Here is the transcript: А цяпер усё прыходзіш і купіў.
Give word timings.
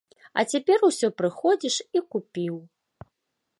А 0.37 0.43
цяпер 0.53 0.85
усё 0.87 1.07
прыходзіш 1.21 1.75
і 1.99 2.03
купіў. 2.15 2.55